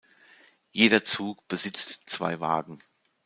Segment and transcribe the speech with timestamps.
[0.71, 2.79] Jeder Zug besitzt zwei Wagen.